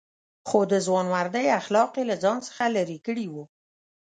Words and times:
خو 0.47 0.59
د 0.71 0.73
ځوانمردۍ 0.85 1.45
اخلاق 1.59 1.91
یې 1.97 2.03
له 2.09 2.15
ځان 2.23 2.37
څخه 2.47 2.63
لرې 2.75 2.97
کړي 3.05 3.25
وو. 3.33 3.43